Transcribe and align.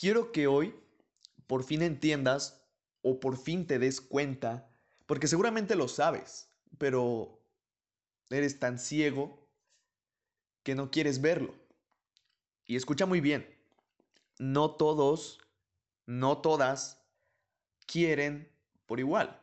quiero 0.00 0.32
que 0.32 0.46
hoy 0.46 0.74
por 1.46 1.62
fin 1.62 1.82
entiendas 1.82 2.64
o 3.02 3.20
por 3.20 3.36
fin 3.36 3.66
te 3.66 3.78
des 3.78 4.00
cuenta, 4.00 4.70
porque 5.06 5.28
seguramente 5.28 5.76
lo 5.76 5.88
sabes, 5.88 6.48
pero 6.78 7.44
eres 8.30 8.58
tan 8.58 8.78
ciego 8.78 9.46
que 10.62 10.74
no 10.74 10.90
quieres 10.90 11.20
verlo. 11.20 11.54
Y 12.64 12.76
escucha 12.76 13.04
muy 13.04 13.20
bien, 13.20 13.46
no 14.38 14.76
todos, 14.76 15.40
no 16.06 16.38
todas 16.38 17.04
quieren 17.86 18.50
por 18.86 19.00
igual. 19.00 19.38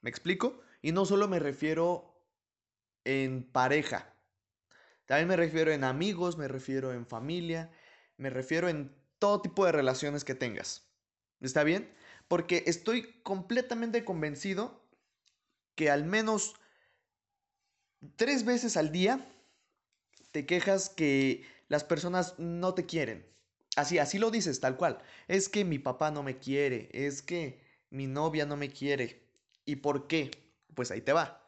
¿Me 0.00 0.10
explico? 0.10 0.60
Y 0.82 0.92
no 0.92 1.04
solo 1.04 1.28
me 1.28 1.38
refiero 1.38 2.24
en 3.04 3.44
pareja, 3.44 4.16
también 5.04 5.28
me 5.28 5.36
refiero 5.36 5.70
en 5.70 5.84
amigos, 5.84 6.36
me 6.36 6.48
refiero 6.48 6.92
en 6.92 7.06
familia, 7.06 7.70
me 8.16 8.30
refiero 8.30 8.68
en 8.68 8.94
todo 9.18 9.40
tipo 9.40 9.64
de 9.64 9.72
relaciones 9.72 10.24
que 10.24 10.34
tengas. 10.34 10.86
¿Está 11.40 11.64
bien? 11.64 11.90
Porque 12.28 12.64
estoy 12.66 13.20
completamente 13.22 14.04
convencido 14.04 14.82
que 15.74 15.90
al 15.90 16.04
menos 16.04 16.54
tres 18.16 18.44
veces 18.44 18.76
al 18.76 18.92
día 18.92 19.26
te 20.32 20.46
quejas 20.46 20.88
que 20.88 21.44
las 21.68 21.84
personas 21.84 22.38
no 22.38 22.74
te 22.74 22.86
quieren. 22.86 23.26
Así, 23.76 23.98
así 23.98 24.18
lo 24.18 24.30
dices, 24.30 24.60
tal 24.60 24.76
cual. 24.76 24.98
Es 25.28 25.48
que 25.48 25.64
mi 25.64 25.78
papá 25.78 26.10
no 26.10 26.22
me 26.22 26.38
quiere, 26.38 26.88
es 26.92 27.22
que 27.22 27.60
mi 27.90 28.06
novia 28.06 28.46
no 28.46 28.56
me 28.56 28.70
quiere. 28.70 29.22
¿Y 29.64 29.76
por 29.76 30.06
qué? 30.06 30.30
Pues 30.74 30.90
ahí 30.90 31.02
te 31.02 31.12
va. 31.12 31.42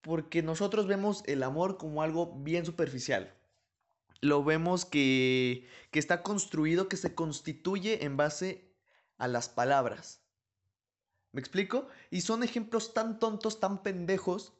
Porque 0.00 0.42
nosotros 0.42 0.86
vemos 0.86 1.22
el 1.26 1.42
amor 1.42 1.78
como 1.78 2.02
algo 2.02 2.34
bien 2.36 2.64
superficial. 2.64 3.34
Lo 4.24 4.42
vemos 4.42 4.86
que, 4.86 5.68
que 5.90 5.98
está 5.98 6.22
construido, 6.22 6.88
que 6.88 6.96
se 6.96 7.14
constituye 7.14 8.06
en 8.06 8.16
base 8.16 8.72
a 9.18 9.28
las 9.28 9.50
palabras. 9.50 10.22
¿Me 11.32 11.40
explico? 11.40 11.88
Y 12.10 12.22
son 12.22 12.42
ejemplos 12.42 12.94
tan 12.94 13.18
tontos, 13.18 13.60
tan 13.60 13.82
pendejos, 13.82 14.54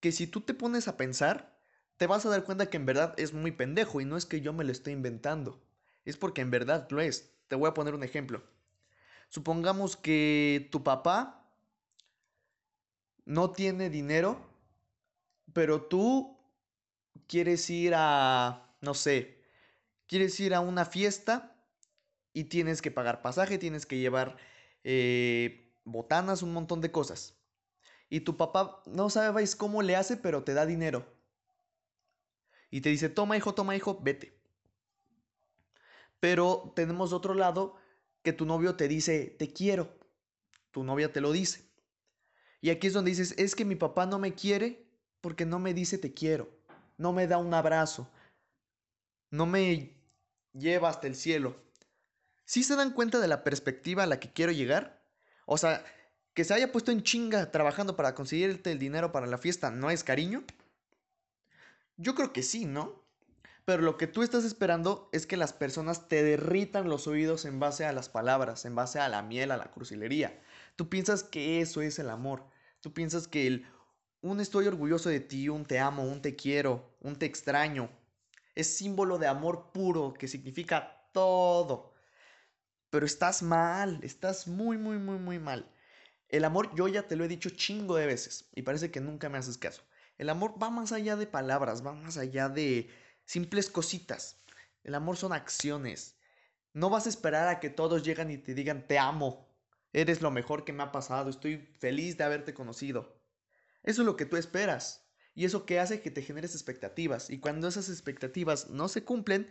que 0.00 0.12
si 0.12 0.26
tú 0.26 0.40
te 0.40 0.54
pones 0.54 0.88
a 0.88 0.96
pensar, 0.96 1.60
te 1.98 2.06
vas 2.06 2.24
a 2.24 2.30
dar 2.30 2.44
cuenta 2.44 2.70
que 2.70 2.78
en 2.78 2.86
verdad 2.86 3.12
es 3.18 3.34
muy 3.34 3.52
pendejo 3.52 4.00
y 4.00 4.06
no 4.06 4.16
es 4.16 4.24
que 4.24 4.40
yo 4.40 4.54
me 4.54 4.64
lo 4.64 4.72
esté 4.72 4.92
inventando. 4.92 5.60
Es 6.06 6.16
porque 6.16 6.40
en 6.40 6.50
verdad 6.50 6.88
lo 6.88 7.02
es. 7.02 7.34
Te 7.48 7.56
voy 7.56 7.68
a 7.68 7.74
poner 7.74 7.94
un 7.94 8.04
ejemplo. 8.04 8.42
Supongamos 9.28 9.94
que 9.94 10.70
tu 10.72 10.82
papá 10.82 11.50
no 13.26 13.50
tiene 13.50 13.90
dinero, 13.90 14.40
pero 15.52 15.82
tú 15.82 16.38
quieres 17.26 17.68
ir 17.68 17.92
a, 17.94 18.71
no 18.82 18.94
sé, 18.94 19.42
quieres 20.06 20.38
ir 20.40 20.54
a 20.54 20.60
una 20.60 20.84
fiesta 20.84 21.56
y 22.34 22.44
tienes 22.44 22.82
que 22.82 22.90
pagar 22.90 23.22
pasaje, 23.22 23.56
tienes 23.56 23.86
que 23.86 23.98
llevar 23.98 24.36
eh, 24.84 25.72
botanas, 25.84 26.42
un 26.42 26.52
montón 26.52 26.80
de 26.80 26.92
cosas. 26.92 27.38
Y 28.10 28.20
tu 28.20 28.36
papá 28.36 28.82
no 28.86 29.08
sabes 29.08 29.56
cómo 29.56 29.80
le 29.82 29.96
hace, 29.96 30.16
pero 30.16 30.44
te 30.44 30.52
da 30.52 30.66
dinero. 30.66 31.06
Y 32.70 32.80
te 32.80 32.90
dice, 32.90 33.08
toma 33.08 33.36
hijo, 33.36 33.54
toma 33.54 33.76
hijo, 33.76 33.98
vete. 34.02 34.38
Pero 36.20 36.72
tenemos 36.76 37.12
otro 37.12 37.34
lado 37.34 37.76
que 38.22 38.32
tu 38.32 38.44
novio 38.44 38.76
te 38.76 38.88
dice, 38.88 39.34
te 39.38 39.52
quiero. 39.52 39.96
Tu 40.72 40.82
novia 40.84 41.12
te 41.12 41.20
lo 41.20 41.32
dice. 41.32 41.70
Y 42.60 42.70
aquí 42.70 42.88
es 42.88 42.92
donde 42.92 43.10
dices, 43.10 43.34
es 43.38 43.54
que 43.54 43.64
mi 43.64 43.76
papá 43.76 44.06
no 44.06 44.18
me 44.18 44.34
quiere 44.34 44.86
porque 45.20 45.46
no 45.46 45.58
me 45.58 45.72
dice 45.72 45.98
te 45.98 46.12
quiero. 46.12 46.50
No 46.96 47.12
me 47.12 47.26
da 47.26 47.38
un 47.38 47.54
abrazo. 47.54 48.08
No 49.32 49.46
me 49.46 49.96
lleva 50.52 50.90
hasta 50.90 51.06
el 51.06 51.16
cielo. 51.16 51.56
¿Sí 52.44 52.62
se 52.62 52.76
dan 52.76 52.92
cuenta 52.92 53.18
de 53.18 53.28
la 53.28 53.44
perspectiva 53.44 54.02
a 54.02 54.06
la 54.06 54.20
que 54.20 54.30
quiero 54.30 54.52
llegar? 54.52 55.02
O 55.46 55.56
sea, 55.56 55.82
que 56.34 56.44
se 56.44 56.52
haya 56.52 56.70
puesto 56.70 56.92
en 56.92 57.02
chinga 57.02 57.50
trabajando 57.50 57.96
para 57.96 58.14
conseguirte 58.14 58.70
el 58.70 58.78
dinero 58.78 59.10
para 59.10 59.26
la 59.26 59.38
fiesta, 59.38 59.70
¿no 59.70 59.90
es 59.90 60.04
cariño? 60.04 60.44
Yo 61.96 62.14
creo 62.14 62.34
que 62.34 62.42
sí, 62.42 62.66
¿no? 62.66 63.02
Pero 63.64 63.80
lo 63.80 63.96
que 63.96 64.06
tú 64.06 64.22
estás 64.22 64.44
esperando 64.44 65.08
es 65.12 65.26
que 65.26 65.38
las 65.38 65.54
personas 65.54 66.08
te 66.08 66.22
derritan 66.22 66.90
los 66.90 67.06
oídos 67.06 67.46
en 67.46 67.58
base 67.58 67.86
a 67.86 67.92
las 67.92 68.10
palabras, 68.10 68.66
en 68.66 68.74
base 68.74 68.98
a 68.98 69.08
la 69.08 69.22
miel, 69.22 69.50
a 69.50 69.56
la 69.56 69.70
crucilería. 69.70 70.38
Tú 70.76 70.90
piensas 70.90 71.22
que 71.22 71.62
eso 71.62 71.80
es 71.80 71.98
el 71.98 72.10
amor. 72.10 72.44
Tú 72.80 72.92
piensas 72.92 73.28
que 73.28 73.46
el 73.46 73.66
un 74.20 74.40
estoy 74.40 74.66
orgulloso 74.66 75.08
de 75.08 75.20
ti, 75.20 75.48
un 75.48 75.64
te 75.64 75.78
amo, 75.78 76.04
un 76.04 76.20
te 76.20 76.36
quiero, 76.36 76.94
un 77.00 77.16
te 77.16 77.24
extraño, 77.24 77.88
es 78.54 78.76
símbolo 78.76 79.18
de 79.18 79.26
amor 79.26 79.72
puro 79.72 80.14
que 80.14 80.28
significa 80.28 81.08
todo. 81.12 81.94
Pero 82.90 83.06
estás 83.06 83.42
mal, 83.42 84.00
estás 84.02 84.46
muy, 84.46 84.76
muy, 84.76 84.98
muy, 84.98 85.18
muy 85.18 85.38
mal. 85.38 85.70
El 86.28 86.44
amor, 86.44 86.74
yo 86.74 86.88
ya 86.88 87.06
te 87.06 87.16
lo 87.16 87.24
he 87.24 87.28
dicho 87.28 87.50
chingo 87.50 87.96
de 87.96 88.06
veces 88.06 88.48
y 88.54 88.62
parece 88.62 88.90
que 88.90 89.00
nunca 89.00 89.28
me 89.28 89.38
haces 89.38 89.58
caso. 89.58 89.82
El 90.18 90.28
amor 90.30 90.62
va 90.62 90.70
más 90.70 90.92
allá 90.92 91.16
de 91.16 91.26
palabras, 91.26 91.84
va 91.84 91.92
más 91.92 92.16
allá 92.16 92.48
de 92.48 92.90
simples 93.24 93.70
cositas. 93.70 94.42
El 94.84 94.94
amor 94.94 95.16
son 95.16 95.32
acciones. 95.32 96.16
No 96.74 96.90
vas 96.90 97.06
a 97.06 97.08
esperar 97.10 97.48
a 97.48 97.60
que 97.60 97.70
todos 97.70 98.02
lleguen 98.02 98.30
y 98.30 98.38
te 98.38 98.54
digan 98.54 98.86
te 98.86 98.98
amo. 98.98 99.48
Eres 99.92 100.22
lo 100.22 100.30
mejor 100.30 100.64
que 100.64 100.72
me 100.72 100.82
ha 100.82 100.92
pasado, 100.92 101.28
estoy 101.28 101.58
feliz 101.78 102.16
de 102.16 102.24
haberte 102.24 102.54
conocido. 102.54 103.20
Eso 103.82 104.02
es 104.02 104.06
lo 104.06 104.16
que 104.16 104.26
tú 104.26 104.36
esperas. 104.36 105.06
Y 105.34 105.44
eso 105.44 105.64
que 105.64 105.80
hace 105.80 106.02
que 106.02 106.10
te 106.10 106.22
generes 106.22 106.54
expectativas. 106.54 107.30
Y 107.30 107.38
cuando 107.38 107.68
esas 107.68 107.88
expectativas 107.88 108.70
no 108.70 108.88
se 108.88 109.04
cumplen, 109.04 109.48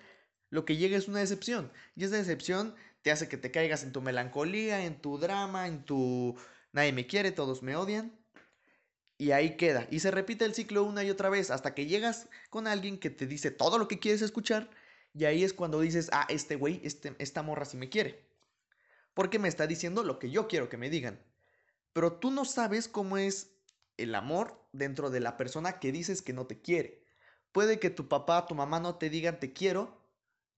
lo 0.49 0.65
que 0.65 0.77
llega 0.77 0.97
es 0.97 1.07
una 1.07 1.19
decepción. 1.19 1.71
Y 1.95 2.03
esa 2.03 2.17
decepción 2.17 2.75
te 3.01 3.11
hace 3.11 3.27
que 3.27 3.37
te 3.37 3.51
caigas 3.51 3.83
en 3.83 3.91
tu 3.91 4.01
melancolía, 4.01 4.85
en 4.85 5.01
tu 5.01 5.17
drama, 5.17 5.67
en 5.67 5.83
tu 5.83 6.37
nadie 6.71 6.93
me 6.93 7.07
quiere, 7.07 7.31
todos 7.31 7.63
me 7.63 7.75
odian. 7.75 8.17
Y 9.17 9.31
ahí 9.31 9.55
queda. 9.55 9.87
Y 9.91 9.99
se 9.99 10.11
repite 10.11 10.45
el 10.45 10.53
ciclo 10.53 10.83
una 10.83 11.03
y 11.03 11.09
otra 11.09 11.29
vez 11.29 11.51
hasta 11.51 11.73
que 11.73 11.85
llegas 11.85 12.27
con 12.49 12.67
alguien 12.67 12.99
que 12.99 13.09
te 13.09 13.27
dice 13.27 13.51
todo 13.51 13.77
lo 13.77 13.87
que 13.87 13.99
quieres 13.99 14.21
escuchar. 14.21 14.69
Y 15.13 15.25
ahí 15.25 15.43
es 15.43 15.53
cuando 15.53 15.79
dices, 15.79 16.09
ah, 16.11 16.25
este 16.29 16.55
güey, 16.55 16.81
este, 16.83 17.15
esta 17.19 17.43
morra 17.43 17.65
sí 17.65 17.77
me 17.77 17.89
quiere. 17.89 18.23
Porque 19.13 19.39
me 19.39 19.47
está 19.47 19.67
diciendo 19.67 20.03
lo 20.03 20.19
que 20.19 20.31
yo 20.31 20.47
quiero 20.47 20.69
que 20.69 20.77
me 20.77 20.89
digan. 20.89 21.19
Pero 21.93 22.13
tú 22.13 22.31
no 22.31 22.45
sabes 22.45 22.87
cómo 22.87 23.17
es 23.17 23.51
el 23.97 24.15
amor 24.15 24.60
dentro 24.73 25.09
de 25.09 25.19
la 25.19 25.37
persona 25.37 25.79
que 25.79 25.91
dices 25.91 26.21
que 26.21 26.33
no 26.33 26.47
te 26.47 26.61
quiere. 26.61 27.03
Puede 27.51 27.79
que 27.79 27.89
tu 27.89 28.07
papá, 28.07 28.45
tu 28.47 28.55
mamá 28.55 28.79
no 28.79 28.95
te 28.95 29.09
digan 29.09 29.39
te 29.39 29.53
quiero, 29.53 30.01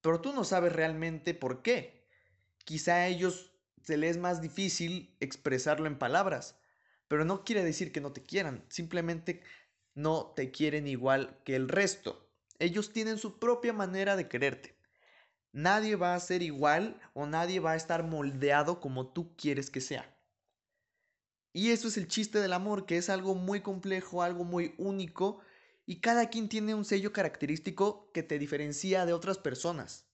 pero 0.01 0.21
tú 0.21 0.33
no 0.33 0.43
sabes 0.43 0.73
realmente 0.73 1.33
por 1.33 1.61
qué. 1.61 2.07
Quizá 2.65 2.95
a 2.95 3.07
ellos 3.07 3.51
se 3.81 3.97
les 3.97 4.11
es 4.11 4.17
más 4.17 4.41
difícil 4.41 5.15
expresarlo 5.19 5.87
en 5.87 5.97
palabras 5.97 6.55
pero 7.13 7.25
no 7.25 7.43
quiere 7.43 7.63
decir 7.63 7.91
que 7.91 8.01
no 8.01 8.11
te 8.11 8.23
quieran, 8.23 8.65
simplemente 8.69 9.43
no 9.93 10.33
te 10.35 10.49
quieren 10.49 10.87
igual 10.87 11.39
que 11.43 11.55
el 11.55 11.69
resto. 11.69 12.27
Ellos 12.57 12.91
tienen 12.91 13.19
su 13.19 13.37
propia 13.37 13.71
manera 13.71 14.15
de 14.15 14.27
quererte. 14.27 14.75
Nadie 15.51 15.95
va 15.95 16.15
a 16.15 16.19
ser 16.19 16.41
igual 16.41 16.99
o 17.13 17.27
nadie 17.27 17.59
va 17.59 17.73
a 17.73 17.75
estar 17.75 18.03
moldeado 18.03 18.79
como 18.79 19.13
tú 19.13 19.35
quieres 19.35 19.69
que 19.69 19.79
sea. 19.79 20.12
Y 21.53 21.69
eso 21.69 21.87
es 21.87 21.97
el 21.97 22.07
chiste 22.07 22.39
del 22.39 22.51
amor, 22.51 22.87
que 22.87 22.97
es 22.97 23.09
algo 23.09 23.35
muy 23.35 23.61
complejo, 23.61 24.23
algo 24.23 24.43
muy 24.43 24.73
único, 24.79 25.39
y 25.85 26.01
cada 26.01 26.29
quien 26.29 26.49
tiene 26.49 26.73
un 26.73 26.83
sello 26.83 27.13
característico 27.13 28.11
que 28.11 28.23
te 28.23 28.39
diferencia 28.39 29.05
de 29.05 29.13
otras 29.13 29.37
personas. 29.37 30.07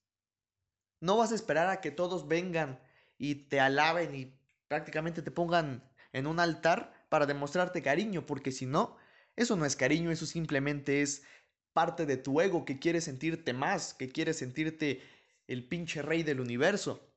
No 1.00 1.16
vas 1.16 1.32
a 1.32 1.36
esperar 1.36 1.70
a 1.70 1.80
que 1.80 1.92
todos 1.92 2.28
vengan 2.28 2.82
y 3.18 3.36
te 3.36 3.62
alaben 3.62 4.16
y 4.16 4.38
prácticamente 4.68 5.22
te 5.22 5.32
pongan 5.32 5.90
en 6.12 6.28
un 6.28 6.42
altar 6.42 7.06
para 7.08 7.26
demostrarte 7.26 7.82
cariño, 7.82 8.26
porque 8.26 8.52
si 8.52 8.66
no, 8.66 8.98
eso 9.38 9.56
no 9.56 9.66
es 9.66 9.78
cariño, 9.78 10.12
eso 10.12 10.26
simplemente 10.26 11.02
es 11.02 11.24
parte 11.72 12.06
de 12.06 12.18
tu 12.18 12.42
ego 12.42 12.66
que 12.66 12.80
quiere 12.80 13.00
sentirte 13.00 13.54
más, 13.54 13.94
que 13.94 14.10
quiere 14.10 14.34
sentirte 14.34 15.02
el 15.48 15.66
pinche 15.66 16.02
rey 16.02 16.24
del 16.24 16.42
universo. 16.42 17.10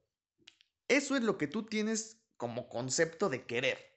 Eso 0.87 1.17
es 1.17 1.23
lo 1.23 1.39
que 1.39 1.49
tú 1.49 1.65
tienes 1.65 2.23
como 2.37 2.69
concepto 2.69 3.29
de 3.29 3.45
querer. 3.45 3.92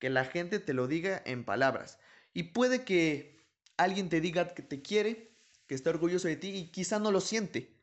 Que 0.00 0.10
la 0.10 0.24
gente 0.24 0.58
te 0.58 0.74
lo 0.74 0.88
diga 0.88 1.22
en 1.24 1.44
palabras. 1.44 2.00
Y 2.34 2.44
puede 2.44 2.84
que 2.84 3.38
alguien 3.76 4.08
te 4.08 4.20
diga 4.20 4.54
que 4.54 4.62
te 4.62 4.82
quiere, 4.82 5.30
que 5.68 5.76
está 5.76 5.90
orgulloso 5.90 6.26
de 6.26 6.34
ti 6.34 6.48
y 6.48 6.72
quizá 6.72 6.98
no 6.98 7.12
lo 7.12 7.20
siente. 7.20 7.76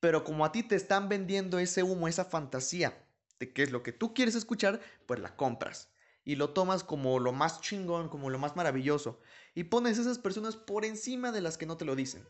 Pero 0.00 0.22
como 0.22 0.44
a 0.44 0.52
ti 0.52 0.62
te 0.62 0.76
están 0.76 1.08
vendiendo 1.08 1.58
ese 1.58 1.82
humo, 1.82 2.08
esa 2.08 2.26
fantasía, 2.26 3.06
de 3.38 3.52
qué 3.52 3.62
es 3.62 3.72
lo 3.72 3.82
que 3.82 3.92
tú 3.92 4.12
quieres 4.12 4.34
escuchar, 4.34 4.80
pues 5.06 5.18
la 5.20 5.34
compras. 5.34 5.88
Y 6.24 6.36
lo 6.36 6.50
tomas 6.50 6.84
como 6.84 7.18
lo 7.18 7.32
más 7.32 7.60
chingón, 7.60 8.08
como 8.08 8.28
lo 8.28 8.38
más 8.38 8.56
maravilloso. 8.56 9.20
Y 9.54 9.64
pones 9.64 9.98
esas 9.98 10.18
personas 10.18 10.56
por 10.56 10.84
encima 10.84 11.32
de 11.32 11.40
las 11.40 11.56
que 11.56 11.66
no 11.66 11.76
te 11.76 11.84
lo 11.84 11.96
dicen. 11.96 12.26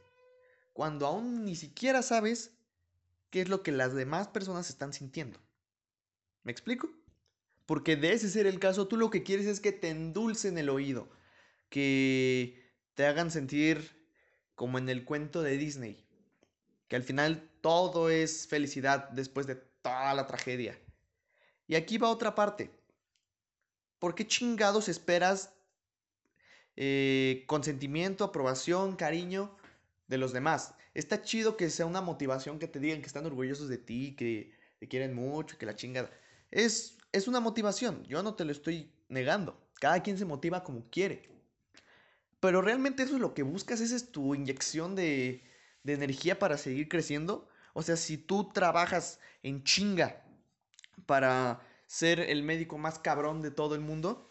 Cuando 0.73 1.07
aún 1.07 1.45
ni 1.45 1.57
siquiera 1.57 2.03
sabes 2.03 2.53
qué 3.31 3.41
es 3.41 3.49
lo 3.49 3.63
que 3.63 3.73
las 3.73 3.95
demás 3.95 4.29
personas 4.29 4.69
están 4.71 4.93
sintiendo. 4.93 5.41
¿Me 6.43 6.53
explico? 6.53 6.91
Porque 7.67 7.97
de 7.97 8.13
ese 8.13 8.29
ser 8.29 8.47
el 8.47 8.59
caso, 8.59 8.89
tú 8.89 8.97
lo 8.97 9.11
que 9.11 9.23
quieres 9.23 9.47
es 9.47 9.61
que 9.61 9.73
te 9.73 9.91
endulcen 9.91 10.59
el 10.59 10.69
oído. 10.69 11.09
Que 11.71 12.73
te 12.95 13.07
hagan 13.07 13.31
sentir 13.31 14.09
como 14.55 14.79
en 14.79 14.89
el 14.89 15.05
cuento 15.05 15.43
de 15.43 15.57
Disney. 15.57 16.07
Que 16.89 16.97
al 16.97 17.03
final 17.03 17.51
todo 17.61 18.11
es 18.11 18.47
felicidad 18.47 19.09
después 19.11 19.47
de 19.47 19.57
toda 19.57 20.15
la 20.15 20.27
tragedia. 20.27 20.79
Y 21.67 21.77
aquí 21.77 21.99
va 21.99 22.11
otra 22.11 22.35
parte. 22.35 22.71
¿Por 23.99 24.15
qué 24.15 24.27
chingados 24.27 24.89
esperas 24.89 25.55
eh, 26.77 27.45
consentimiento, 27.47 28.25
aprobación, 28.25 28.97
cariño 28.97 29.57
de 30.09 30.19
los 30.19 30.33
demás? 30.33 30.75
Está 30.93 31.23
chido 31.23 31.57
que 31.57 31.71
sea 31.71 31.87
una 31.87 32.03
motivación 32.03 32.59
que 32.59 32.69
te 32.69 32.79
digan 32.81 33.01
que 33.01 33.07
están 33.07 33.27
orgullosos 33.27 33.69
de 33.69 33.79
ti, 33.79 34.15
que 34.15 34.53
te 34.79 34.89
quieren 34.89 35.15
mucho, 35.15 35.57
que 35.57 35.67
la 35.67 35.75
chingada. 35.75 36.11
Es, 36.51 36.99
es 37.15 37.29
una 37.29 37.39
motivación, 37.39 38.05
yo 38.05 38.23
no 38.25 38.35
te 38.35 38.45
lo 38.45 38.51
estoy 38.51 38.91
negando. 39.09 39.57
Cada 39.81 40.03
quien 40.03 40.19
se 40.19 40.25
motiva 40.25 40.65
como 40.65 40.91
quiere. 40.91 41.31
Pero 42.41 42.61
realmente 42.61 43.05
eso 43.05 43.15
es 43.15 43.21
lo 43.21 43.35
que 43.35 43.45
buscas, 43.45 43.81
esa 43.81 43.95
es 43.95 44.11
tu 44.11 44.35
inyección 44.35 44.97
de, 44.97 45.45
de 45.85 45.93
energía 45.93 46.41
para 46.41 46.59
seguir 46.59 46.89
creciendo. 46.89 47.49
O 47.73 47.83
sea, 47.83 47.97
si 47.97 48.19
tú 48.19 48.51
trabajas 48.53 49.21
en 49.45 49.63
chinga 49.63 50.25
para 51.07 51.61
ser 51.87 52.19
el 52.19 52.43
médico 52.43 52.79
más 52.79 52.99
cabrón 52.99 53.43
de 53.43 53.53
todo 53.53 53.77
el 53.77 53.81
mundo 53.81 54.29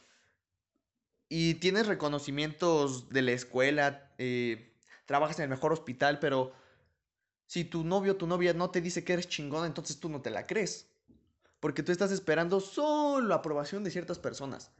y 1.30 1.56
tienes 1.56 1.88
reconocimientos 1.88 3.10
de 3.10 3.22
la 3.22 3.32
escuela, 3.32 4.12
eh, 4.18 4.74
trabajas 5.06 5.40
en 5.40 5.44
el 5.44 5.50
mejor 5.50 5.72
hospital, 5.72 6.20
pero 6.20 6.54
si 7.48 7.64
tu 7.64 7.86
novio 7.86 8.14
o 8.14 8.18
tu 8.18 8.28
novia 8.28 8.54
no 8.54 8.72
te 8.72 8.82
dice 8.82 9.06
que 9.06 9.14
eres 9.14 9.30
chingón, 9.30 9.66
entonces 9.66 10.00
tú 10.02 10.10
no 10.10 10.22
te 10.22 10.32
la 10.32 10.46
crees. 10.46 10.93
Porque 11.64 11.82
tú 11.82 11.94
estás 11.94 12.12
esperando 12.12 12.60
solo 12.60 13.34
aprobación 13.34 13.86
de 13.86 13.90
ciertas 13.90 14.20
personas. 14.20 14.74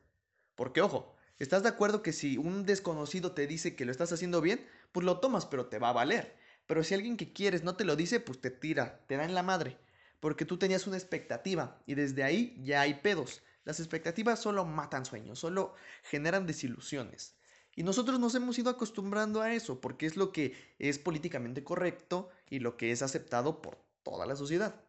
Porque 0.54 0.82
ojo, 0.82 1.16
¿estás 1.40 1.64
de 1.64 1.70
acuerdo 1.70 2.02
que 2.02 2.12
si 2.12 2.38
un 2.38 2.66
desconocido 2.66 3.32
te 3.32 3.48
dice 3.48 3.78
que 3.78 3.86
lo 3.86 3.92
estás 3.94 4.12
haciendo 4.12 4.42
bien, 4.42 4.68
pues 4.92 5.06
lo 5.06 5.22
tomas, 5.22 5.46
pero 5.46 5.68
te 5.68 5.80
va 5.80 5.88
a 5.88 5.94
valer? 5.94 6.36
Pero 6.68 6.84
si 6.84 6.94
alguien 6.94 7.16
que 7.16 7.32
quieres 7.32 7.64
no 7.64 7.78
te 7.78 7.86
lo 7.86 7.96
dice, 7.96 8.20
pues 8.20 8.42
te 8.42 8.52
tira, 8.52 9.00
te 9.08 9.16
da 9.16 9.24
en 9.24 9.34
la 9.34 9.44
madre. 9.44 9.78
Porque 10.20 10.44
tú 10.44 10.58
tenías 10.58 10.86
una 10.86 10.98
expectativa 10.98 11.82
y 11.86 11.96
desde 11.96 12.22
ahí 12.22 12.62
ya 12.62 12.82
hay 12.82 12.96
pedos. 12.96 13.44
Las 13.64 13.80
expectativas 13.80 14.42
solo 14.42 14.66
matan 14.66 15.06
sueños, 15.06 15.40
solo 15.40 15.76
generan 16.02 16.46
desilusiones. 16.46 17.38
Y 17.78 17.84
nosotros 17.84 18.20
nos 18.20 18.36
hemos 18.36 18.60
ido 18.60 18.70
acostumbrando 18.70 19.42
a 19.42 19.54
eso, 19.54 19.80
porque 19.80 20.06
es 20.06 20.18
lo 20.18 20.34
que 20.34 20.54
es 20.80 21.00
políticamente 21.00 21.64
correcto 21.64 22.30
y 22.50 22.60
lo 22.60 22.76
que 22.76 22.92
es 22.92 23.02
aceptado 23.02 23.62
por 23.62 23.78
toda 24.04 24.26
la 24.26 24.36
sociedad. 24.36 24.84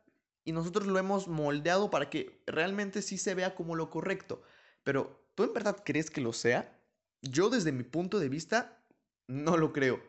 Y 0.45 0.53
nosotros 0.53 0.87
lo 0.87 0.99
hemos 0.99 1.29
moldeado 1.29 1.91
para 1.91 2.11
que 2.11 2.43
realmente 2.47 3.03
sí 3.03 3.19
se 3.19 3.35
vea 3.35 3.55
como 3.55 3.77
lo 3.77 3.91
correcto. 3.91 4.43
Pero, 4.83 5.27
¿tú 5.35 5.45
en 5.45 5.55
verdad 5.55 5.83
crees 5.85 6.11
que 6.11 6.21
lo 6.21 6.33
sea? 6.33 6.79
Yo 7.23 7.49
desde 7.49 7.73
mi 7.73 7.83
punto 7.83 8.19
de 8.19 8.29
vista, 8.29 8.85
no 9.27 9.57
lo 9.57 9.73
creo. 9.73 10.03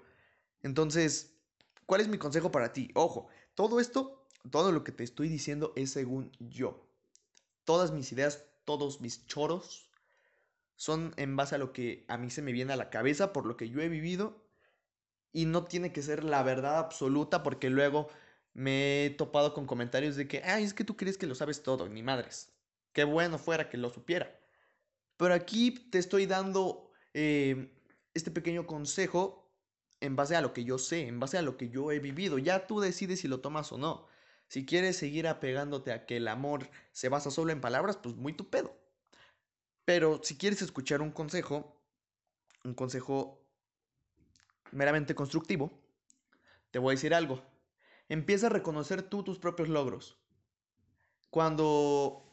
Entonces, 0.61 1.35
¿Cuál 1.85 2.01
es 2.01 2.07
mi 2.07 2.17
consejo 2.17 2.51
para 2.51 2.73
ti? 2.73 2.89
Ojo, 2.95 3.27
todo 3.53 3.79
esto, 3.79 4.27
todo 4.49 4.71
lo 4.71 4.83
que 4.83 4.91
te 4.91 5.03
estoy 5.03 5.29
diciendo 5.29 5.71
es 5.75 5.91
según 5.91 6.31
yo. 6.39 6.87
Todas 7.63 7.91
mis 7.91 8.11
ideas, 8.11 8.43
todos 8.65 9.01
mis 9.01 9.27
choros 9.27 9.91
son 10.75 11.13
en 11.17 11.35
base 11.35 11.55
a 11.55 11.57
lo 11.59 11.73
que 11.73 12.05
a 12.07 12.17
mí 12.17 12.29
se 12.31 12.41
me 12.41 12.51
viene 12.51 12.73
a 12.73 12.77
la 12.77 12.89
cabeza, 12.89 13.33
por 13.33 13.45
lo 13.45 13.55
que 13.55 13.69
yo 13.69 13.81
he 13.81 13.89
vivido. 13.89 14.43
Y 15.31 15.45
no 15.45 15.65
tiene 15.65 15.93
que 15.93 16.01
ser 16.01 16.23
la 16.23 16.41
verdad 16.41 16.79
absoluta 16.79 17.43
porque 17.43 17.69
luego 17.69 18.07
me 18.55 19.05
he 19.05 19.09
topado 19.11 19.53
con 19.53 19.67
comentarios 19.67 20.15
de 20.15 20.27
que, 20.27 20.41
ay, 20.43 20.63
es 20.63 20.73
que 20.73 20.85
tú 20.85 20.95
crees 20.95 21.17
que 21.17 21.27
lo 21.27 21.35
sabes 21.35 21.61
todo, 21.61 21.89
ni 21.89 22.01
madres. 22.01 22.53
Qué 22.93 23.03
bueno 23.03 23.37
fuera 23.37 23.69
que 23.69 23.77
lo 23.77 23.89
supiera. 23.89 24.33
Pero 25.17 25.33
aquí 25.33 25.71
te 25.71 25.99
estoy 25.99 26.25
dando 26.25 26.89
eh, 27.13 27.69
este 28.13 28.31
pequeño 28.31 28.65
consejo 28.65 29.51
en 29.99 30.15
base 30.15 30.37
a 30.37 30.41
lo 30.41 30.53
que 30.53 30.63
yo 30.63 30.77
sé, 30.77 31.07
en 31.07 31.19
base 31.19 31.37
a 31.37 31.41
lo 31.41 31.57
que 31.57 31.69
yo 31.69 31.91
he 31.91 31.99
vivido. 31.99 32.37
Ya 32.37 32.65
tú 32.65 32.79
decides 32.79 33.19
si 33.19 33.27
lo 33.27 33.41
tomas 33.41 33.73
o 33.73 33.77
no. 33.77 34.07
Si 34.47 34.65
quieres 34.65 34.95
seguir 34.95 35.27
apegándote 35.27 35.91
a 35.91 36.05
que 36.05 36.17
el 36.17 36.27
amor 36.29 36.69
se 36.93 37.09
basa 37.09 37.31
solo 37.31 37.51
en 37.51 37.59
palabras, 37.59 37.97
pues 37.97 38.15
muy 38.15 38.31
tu 38.31 38.49
pedo. 38.49 38.73
Pero 39.83 40.21
si 40.23 40.37
quieres 40.37 40.61
escuchar 40.61 41.01
un 41.01 41.11
consejo, 41.11 41.81
un 42.63 42.73
consejo 42.73 43.45
meramente 44.71 45.13
constructivo, 45.13 45.77
te 46.71 46.79
voy 46.79 46.93
a 46.93 46.95
decir 46.95 47.13
algo. 47.13 47.43
Empieza 48.09 48.47
a 48.47 48.51
reconocer 48.51 49.01
tú 49.01 49.23
tus 49.23 49.39
propios 49.39 49.69
logros. 49.69 50.17
Cuando 51.29 52.23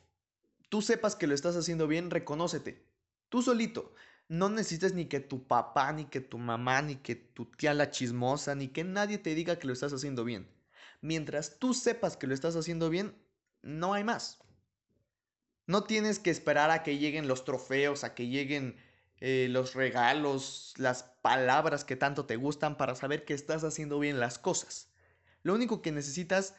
tú 0.69 0.83
sepas 0.83 1.17
que 1.17 1.27
lo 1.27 1.35
estás 1.35 1.57
haciendo 1.57 1.87
bien, 1.87 2.11
reconócete. 2.11 2.87
Tú 3.29 3.43
solito. 3.43 3.95
No 4.29 4.49
necesitas 4.49 4.95
ni 4.95 5.07
que 5.07 5.21
tu 5.21 5.47
papá, 5.47 5.93
ni 5.93 6.07
que 6.07 6.21
tu 6.21 6.39
mamá, 6.39 6.81
ni 6.83 6.97
que 6.97 7.17
tu 7.17 7.47
tía 7.47 7.75
la 7.75 7.91
chismosa, 7.91 8.55
ni 8.55 8.69
que 8.69 8.85
nadie 8.85 9.19
te 9.19 9.35
diga 9.35 9.59
que 9.59 9.67
lo 9.67 9.73
estás 9.73 9.93
haciendo 9.93 10.25
bien. 10.25 10.49
Mientras 11.01 11.59
tú 11.59 11.75
sepas 11.75 12.17
que 12.17 12.27
lo 12.27 12.35
estás 12.35 12.57
haciendo 12.57 12.89
bien, 12.89 13.15
no 13.63 13.93
hay 13.93 14.05
más. 14.05 14.39
No 15.67 15.85
tienes 15.85 16.19
que 16.19 16.31
esperar 16.31 16.71
a 16.71 16.83
que 16.83 16.99
lleguen 16.99 17.29
los 17.29 17.45
trofeos, 17.45 18.05
a 18.05 18.15
que 18.15 18.29
lleguen 18.29 18.77
eh, 19.19 19.49
los 19.51 19.75
regalos, 19.75 20.75
las 20.77 21.03
palabras 21.03 21.85
que 21.85 21.97
tanto 21.97 22.27
te 22.27 22.37
gustan 22.37 22.77
para 22.77 22.95
saber 22.95 23.25
que 23.25 23.35
estás 23.35 23.65
haciendo 23.65 23.99
bien 23.99 24.21
las 24.21 24.39
cosas. 24.39 24.92
Lo 25.43 25.55
único 25.55 25.83
que 25.83 25.93
necesitas 25.93 26.55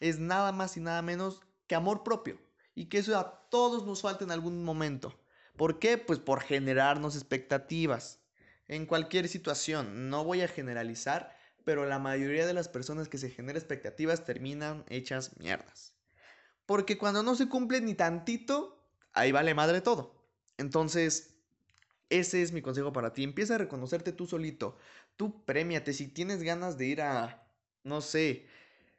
es 0.00 0.18
nada 0.18 0.52
más 0.52 0.76
y 0.76 0.80
nada 0.80 1.02
menos 1.02 1.42
que 1.66 1.74
amor 1.74 2.02
propio. 2.02 2.38
Y 2.74 2.86
que 2.86 2.98
eso 2.98 3.18
a 3.18 3.48
todos 3.50 3.86
nos 3.86 4.02
falta 4.02 4.24
en 4.24 4.30
algún 4.30 4.64
momento. 4.64 5.18
¿Por 5.56 5.78
qué? 5.78 5.98
Pues 5.98 6.18
por 6.18 6.40
generarnos 6.40 7.16
expectativas. 7.16 8.20
En 8.68 8.86
cualquier 8.86 9.28
situación, 9.28 10.08
no 10.08 10.24
voy 10.24 10.42
a 10.42 10.48
generalizar, 10.48 11.36
pero 11.64 11.86
la 11.86 11.98
mayoría 11.98 12.46
de 12.46 12.54
las 12.54 12.68
personas 12.68 13.08
que 13.08 13.18
se 13.18 13.30
generan 13.30 13.56
expectativas 13.56 14.24
terminan 14.24 14.84
hechas 14.88 15.36
mierdas. 15.38 15.92
Porque 16.66 16.96
cuando 16.96 17.22
no 17.22 17.34
se 17.34 17.48
cumple 17.48 17.80
ni 17.80 17.94
tantito, 17.94 18.80
ahí 19.12 19.32
vale 19.32 19.54
madre 19.54 19.80
todo. 19.80 20.24
Entonces, 20.56 21.34
ese 22.10 22.42
es 22.42 22.52
mi 22.52 22.62
consejo 22.62 22.92
para 22.92 23.12
ti. 23.12 23.24
Empieza 23.24 23.56
a 23.56 23.58
reconocerte 23.58 24.12
tú 24.12 24.26
solito. 24.26 24.76
Tú 25.16 25.44
premiate. 25.44 25.92
Si 25.92 26.08
tienes 26.08 26.42
ganas 26.42 26.78
de 26.78 26.86
ir 26.86 27.02
a, 27.02 27.49
no 27.84 28.00
sé, 28.00 28.46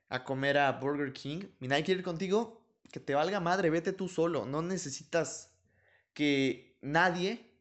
a 0.09 0.23
comer 0.23 0.57
a 0.57 0.71
Burger 0.73 1.13
King 1.13 1.45
y 1.59 1.67
nadie 1.67 1.83
quiere 1.83 1.99
ir 1.99 2.05
contigo, 2.05 2.61
que 2.91 2.99
te 2.99 3.15
valga 3.15 3.39
madre, 3.39 3.69
vete 3.69 3.93
tú 3.93 4.07
solo. 4.07 4.45
No 4.45 4.61
necesitas 4.61 5.51
que 6.13 6.77
nadie 6.81 7.51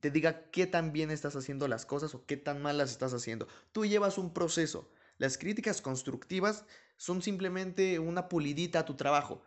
te 0.00 0.10
diga 0.10 0.50
qué 0.50 0.66
tan 0.66 0.92
bien 0.92 1.10
estás 1.10 1.34
haciendo 1.34 1.66
las 1.66 1.86
cosas 1.86 2.14
o 2.14 2.26
qué 2.26 2.36
tan 2.36 2.62
mal 2.62 2.78
las 2.78 2.90
estás 2.90 3.12
haciendo. 3.14 3.48
Tú 3.72 3.84
llevas 3.86 4.18
un 4.18 4.32
proceso. 4.32 4.90
Las 5.18 5.38
críticas 5.38 5.80
constructivas 5.80 6.64
son 6.96 7.22
simplemente 7.22 7.98
una 7.98 8.28
pulidita 8.28 8.80
a 8.80 8.84
tu 8.84 8.94
trabajo, 8.94 9.42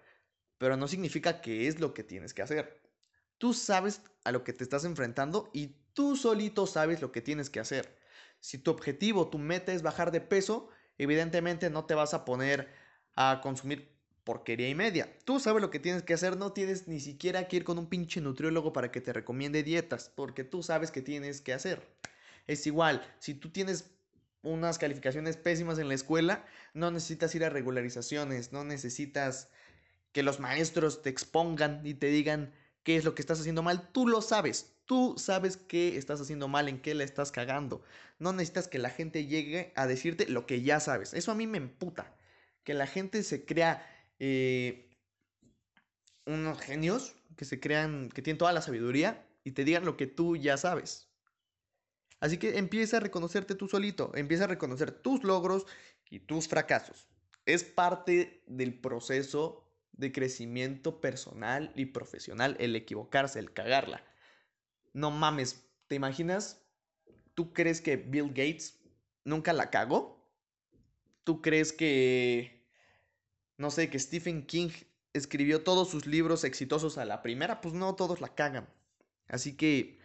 pero 0.57 0.75
no 0.77 0.87
significa 0.87 1.41
que 1.41 1.67
es 1.67 1.79
lo 1.79 1.93
que 1.93 2.03
tienes 2.03 2.33
que 2.33 2.41
hacer. 2.41 2.81
Tú 3.37 3.53
sabes 3.53 4.01
a 4.23 4.31
lo 4.31 4.43
que 4.43 4.53
te 4.53 4.63
estás 4.63 4.83
enfrentando 4.83 5.49
y 5.53 5.75
tú 5.93 6.15
solito 6.15 6.65
sabes 6.67 7.01
lo 7.01 7.11
que 7.11 7.21
tienes 7.21 7.49
que 7.49 7.59
hacer. 7.59 7.97
Si 8.39 8.57
tu 8.57 8.71
objetivo, 8.71 9.29
tu 9.29 9.37
meta 9.37 9.73
es 9.73 9.83
bajar 9.83 10.11
de 10.11 10.21
peso, 10.21 10.69
evidentemente 10.97 11.69
no 11.69 11.85
te 11.85 11.95
vas 11.95 12.13
a 12.13 12.25
poner 12.25 12.67
a 13.15 13.39
consumir 13.41 13.89
porquería 14.23 14.67
y 14.67 14.75
media. 14.75 15.09
Tú 15.23 15.39
sabes 15.39 15.61
lo 15.61 15.71
que 15.71 15.79
tienes 15.79 16.03
que 16.03 16.13
hacer, 16.13 16.35
no 16.35 16.51
tienes 16.51 16.87
ni 16.87 16.99
siquiera 16.99 17.47
que 17.47 17.57
ir 17.57 17.63
con 17.63 17.77
un 17.79 17.87
pinche 17.87 18.19
nutriólogo 18.19 18.73
para 18.73 18.91
que 18.91 18.99
te 18.99 19.13
recomiende 19.13 19.63
dietas, 19.63 20.11
porque 20.13 20.43
tú 20.43 20.63
sabes 20.63 20.91
que 20.91 21.01
tienes 21.01 21.39
que 21.39 21.53
hacer. 21.53 21.81
Es 22.45 22.67
igual, 22.67 23.01
si 23.19 23.33
tú 23.33 23.49
tienes 23.49 23.91
unas 24.43 24.77
calificaciones 24.77 25.37
pésimas 25.37 25.79
en 25.79 25.87
la 25.87 25.93
escuela, 25.93 26.45
no 26.73 26.91
necesitas 26.91 27.33
ir 27.35 27.45
a 27.45 27.49
regularizaciones, 27.49 28.51
no 28.51 28.63
necesitas 28.63 29.49
que 30.11 30.23
los 30.23 30.39
maestros 30.39 31.01
te 31.01 31.09
expongan 31.09 31.81
y 31.85 31.93
te 31.93 32.07
digan 32.07 32.53
qué 32.83 32.97
es 32.97 33.05
lo 33.05 33.15
que 33.15 33.21
estás 33.21 33.39
haciendo 33.39 33.63
mal, 33.63 33.89
tú 33.91 34.07
lo 34.07 34.21
sabes. 34.21 34.76
Tú 34.87 35.15
sabes 35.17 35.57
qué 35.57 35.97
estás 35.97 36.19
haciendo 36.19 36.47
mal, 36.47 36.67
en 36.67 36.81
qué 36.81 36.95
le 36.95 37.03
estás 37.03 37.31
cagando. 37.31 37.83
No 38.17 38.33
necesitas 38.33 38.67
que 38.67 38.79
la 38.79 38.89
gente 38.89 39.27
llegue 39.27 39.71
a 39.75 39.85
decirte 39.85 40.27
lo 40.27 40.47
que 40.47 40.63
ya 40.63 40.79
sabes. 40.79 41.13
Eso 41.13 41.31
a 41.31 41.35
mí 41.35 41.45
me 41.45 41.59
emputa. 41.59 42.15
Que 42.63 42.73
la 42.73 42.87
gente 42.87 43.21
se 43.21 43.45
crea 43.45 43.85
eh, 44.19 44.89
unos 46.25 46.59
genios 46.59 47.15
que 47.35 47.45
se 47.45 47.59
crean, 47.59 48.09
que 48.09 48.21
tienen 48.21 48.37
toda 48.37 48.53
la 48.53 48.61
sabiduría 48.61 49.25
y 49.43 49.51
te 49.51 49.63
digan 49.63 49.85
lo 49.85 49.95
que 49.97 50.07
tú 50.07 50.35
ya 50.35 50.57
sabes. 50.57 51.07
Así 52.19 52.37
que 52.37 52.57
empieza 52.57 52.97
a 52.97 52.99
reconocerte 52.99 53.55
tú 53.55 53.67
solito, 53.67 54.11
empieza 54.15 54.45
a 54.45 54.47
reconocer 54.47 54.91
tus 54.91 55.23
logros 55.23 55.65
y 56.09 56.19
tus 56.19 56.47
fracasos. 56.47 57.07
Es 57.45 57.63
parte 57.63 58.43
del 58.47 58.73
proceso 58.73 59.63
de 59.91 60.11
crecimiento 60.11 60.99
personal 60.99 61.71
y 61.75 61.87
profesional 61.87 62.55
el 62.59 62.75
equivocarse, 62.75 63.39
el 63.39 63.53
cagarla. 63.53 64.03
No 64.97 65.11
mames, 65.11 65.63
¿te 65.87 65.95
imaginas? 65.95 66.61
¿Tú 67.35 67.53
crees 67.53 67.81
que 67.81 67.97
Bill 67.97 68.29
Gates 68.29 68.79
nunca 69.23 69.53
la 69.53 69.69
cagó? 69.69 70.27
¿Tú 71.23 71.41
crees 71.41 71.71
que 71.71 72.57
no 73.57 73.71
sé, 73.71 73.89
que 73.89 73.99
Stephen 73.99 74.45
King 74.45 74.69
escribió 75.13 75.63
todos 75.63 75.89
sus 75.89 76.05
libros 76.05 76.43
exitosos 76.43 76.97
a 76.97 77.05
la 77.05 77.21
primera, 77.21 77.59
pues 77.59 77.73
no, 77.73 77.95
todos 77.95 78.21
la 78.21 78.35
cagan. 78.35 78.69
Así 79.27 79.57
que 79.57 79.99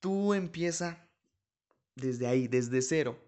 tú 0.00 0.32
empieza 0.32 1.08
desde 1.96 2.26
ahí, 2.26 2.48
desde 2.48 2.82
cero. 2.82 3.18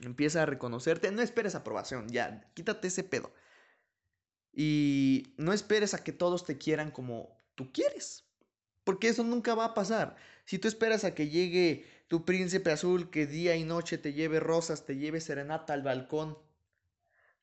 Empieza 0.00 0.42
a 0.42 0.46
reconocerte. 0.46 1.10
No 1.10 1.22
esperes 1.22 1.54
aprobación, 1.54 2.08
ya, 2.08 2.50
quítate 2.54 2.88
ese 2.88 3.04
pedo. 3.04 3.32
Y 4.52 5.34
no 5.36 5.52
esperes 5.52 5.94
a 5.94 6.02
que 6.02 6.12
todos 6.12 6.44
te 6.44 6.58
quieran 6.58 6.90
como 6.90 7.40
tú 7.54 7.72
quieres. 7.72 8.27
Porque 8.88 9.08
eso 9.08 9.22
nunca 9.22 9.54
va 9.54 9.66
a 9.66 9.74
pasar. 9.74 10.16
Si 10.46 10.58
tú 10.58 10.66
esperas 10.66 11.04
a 11.04 11.14
que 11.14 11.28
llegue 11.28 11.84
tu 12.08 12.24
príncipe 12.24 12.72
azul 12.72 13.10
que 13.10 13.26
día 13.26 13.54
y 13.54 13.62
noche 13.62 13.98
te 13.98 14.14
lleve 14.14 14.40
rosas, 14.40 14.86
te 14.86 14.96
lleve 14.96 15.20
serenata 15.20 15.74
al 15.74 15.82
balcón, 15.82 16.38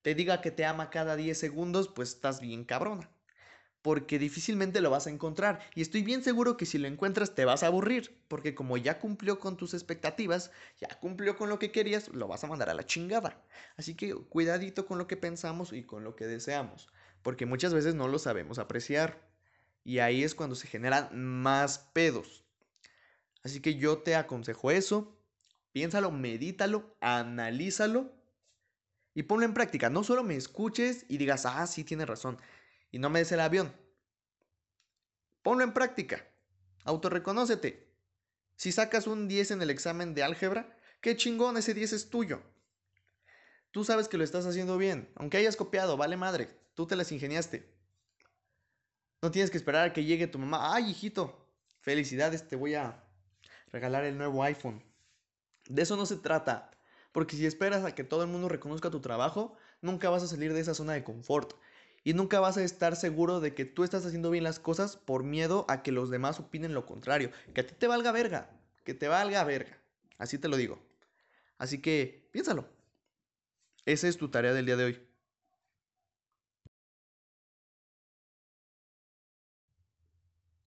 te 0.02 0.16
diga 0.16 0.42
que 0.42 0.50
te 0.50 0.66
ama 0.66 0.90
cada 0.90 1.16
10 1.16 1.38
segundos, 1.38 1.88
pues 1.88 2.16
estás 2.16 2.42
bien 2.42 2.64
cabrona. 2.64 3.12
Porque 3.84 4.18
difícilmente 4.18 4.82
lo 4.82 4.90
vas 4.90 5.06
a 5.06 5.12
encontrar. 5.12 5.60
Y 5.76 5.84
estoy 5.84 6.02
bien 6.02 6.24
seguro 6.24 6.58
que 6.58 6.66
si 6.66 6.80
lo 6.80 6.88
encuentras 6.88 7.36
te 7.36 7.46
vas 7.46 7.62
a 7.62 7.68
aburrir. 7.68 8.18
Porque 8.28 8.56
como 8.56 8.76
ya 8.78 8.98
cumplió 8.98 9.38
con 9.38 9.56
tus 9.56 9.76
expectativas, 9.76 10.50
ya 10.82 10.88
cumplió 11.00 11.38
con 11.38 11.50
lo 11.50 11.60
que 11.60 11.72
querías, 11.72 12.08
lo 12.08 12.28
vas 12.28 12.44
a 12.44 12.48
mandar 12.48 12.72
a 12.72 12.74
la 12.74 12.88
chingada. 12.88 13.40
Así 13.78 13.94
que 13.94 14.16
cuidadito 14.16 14.88
con 14.88 14.98
lo 14.98 15.06
que 15.06 15.16
pensamos 15.16 15.74
y 15.74 15.84
con 15.84 16.04
lo 16.04 16.16
que 16.16 16.26
deseamos. 16.26 16.88
Porque 17.22 17.46
muchas 17.46 17.72
veces 17.72 17.94
no 17.94 18.08
lo 18.08 18.18
sabemos 18.18 18.58
apreciar. 18.58 19.35
Y 19.86 20.00
ahí 20.00 20.24
es 20.24 20.36
cuando 20.36 20.56
se 20.56 20.68
generan 20.68 21.10
más 21.18 21.80
pedos. 21.94 22.44
Así 23.44 23.62
que 23.62 23.76
yo 23.76 24.00
te 24.00 24.16
aconsejo 24.16 24.72
eso. 24.72 25.18
Piénsalo, 25.72 26.12
medítalo, 26.12 26.98
analízalo 27.00 28.12
y 29.14 29.24
ponlo 29.24 29.46
en 29.46 29.54
práctica. 29.54 29.90
No 29.90 30.04
solo 30.04 30.24
me 30.24 30.36
escuches 30.36 31.06
y 31.08 31.18
digas, 31.18 31.46
ah, 31.46 31.66
sí, 31.68 31.84
tienes 31.84 32.08
razón, 32.08 32.38
y 32.92 33.00
no 33.00 33.10
me 33.10 33.20
des 33.20 33.32
el 33.32 33.40
avión. 33.40 33.74
Ponlo 35.42 35.64
en 35.64 35.74
práctica. 35.74 36.28
Autorreconócete. 36.84 37.88
Si 38.56 38.72
sacas 38.72 39.06
un 39.06 39.28
10 39.28 39.52
en 39.52 39.62
el 39.62 39.70
examen 39.70 40.14
de 40.14 40.24
álgebra, 40.24 40.78
qué 41.02 41.16
chingón, 41.16 41.58
ese 41.58 41.74
10 41.74 41.94
es 41.94 42.10
tuyo. 42.10 42.42
Tú 43.72 43.84
sabes 43.84 44.08
que 44.08 44.18
lo 44.18 44.24
estás 44.24 44.46
haciendo 44.46 44.78
bien, 44.78 45.12
aunque 45.16 45.38
hayas 45.38 45.58
copiado, 45.58 45.98
vale 45.98 46.16
madre, 46.16 46.50
tú 46.74 46.88
te 46.88 46.96
las 46.96 47.12
ingeniaste. 47.12 47.75
No 49.26 49.32
tienes 49.32 49.50
que 49.50 49.58
esperar 49.58 49.88
a 49.88 49.92
que 49.92 50.04
llegue 50.04 50.28
tu 50.28 50.38
mamá. 50.38 50.76
Ay, 50.76 50.92
hijito, 50.92 51.50
felicidades, 51.80 52.48
te 52.48 52.56
voy 52.56 52.76
a 52.76 53.04
regalar 53.72 54.04
el 54.04 54.20
nuevo 54.20 54.44
iPhone. 54.44 54.84
De 55.68 55.82
eso 55.82 55.98
no 55.98 56.06
se 56.06 56.18
trata. 56.18 56.70
Porque 57.12 57.36
si 57.36 57.48
esperas 57.48 57.84
a 57.86 57.96
que 57.96 58.04
todo 58.04 58.22
el 58.22 58.30
mundo 58.30 58.50
reconozca 58.50 58.92
tu 58.92 59.00
trabajo, 59.00 59.58
nunca 59.82 60.12
vas 60.12 60.22
a 60.22 60.28
salir 60.28 60.54
de 60.54 60.60
esa 60.60 60.76
zona 60.76 60.94
de 60.94 61.04
confort. 61.04 61.54
Y 62.04 62.14
nunca 62.14 62.40
vas 62.40 62.58
a 62.58 62.64
estar 62.64 62.96
seguro 62.96 63.40
de 63.40 63.56
que 63.56 63.66
tú 63.66 63.84
estás 63.84 64.06
haciendo 64.06 64.30
bien 64.30 64.44
las 64.44 64.60
cosas 64.60 64.96
por 64.96 65.24
miedo 65.24 65.66
a 65.70 65.82
que 65.82 65.92
los 65.92 66.12
demás 66.12 66.40
opinen 66.40 66.76
lo 66.76 66.86
contrario. 66.86 67.32
Que 67.56 67.62
a 67.62 67.66
ti 67.66 67.74
te 67.74 67.88
valga 67.88 68.12
verga. 68.12 68.52
Que 68.84 68.94
te 68.94 69.08
valga 69.08 69.44
verga. 69.44 69.80
Así 70.20 70.38
te 70.38 70.50
lo 70.50 70.56
digo. 70.56 70.78
Así 71.58 71.82
que 71.82 72.30
piénsalo. 72.32 72.70
Esa 73.88 74.08
es 74.08 74.18
tu 74.18 74.30
tarea 74.30 74.54
del 74.54 74.68
día 74.68 74.76
de 74.76 74.84
hoy. 74.84 75.08